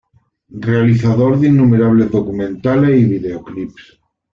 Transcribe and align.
Realizador 0.69 1.39
de 1.39 1.49
innumerables 1.49 2.09
documentales 2.09 2.99
y 2.99 3.05
videoclips. 3.05 3.99